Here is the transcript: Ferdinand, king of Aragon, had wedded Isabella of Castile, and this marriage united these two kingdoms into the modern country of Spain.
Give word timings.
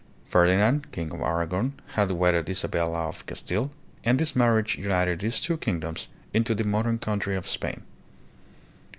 Ferdinand, 0.25 0.91
king 0.91 1.11
of 1.11 1.21
Aragon, 1.21 1.79
had 1.93 2.09
wedded 2.11 2.49
Isabella 2.49 3.07
of 3.09 3.23
Castile, 3.27 3.69
and 4.03 4.17
this 4.17 4.35
marriage 4.35 4.75
united 4.75 5.19
these 5.19 5.39
two 5.39 5.57
kingdoms 5.57 6.07
into 6.33 6.55
the 6.55 6.63
modern 6.63 6.97
country 6.97 7.35
of 7.35 7.47
Spain. 7.47 7.83